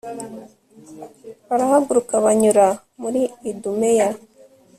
barahaguruka 1.47 2.13
banyura 2.25 2.65
muri 3.01 3.21
idumeya 3.49 4.09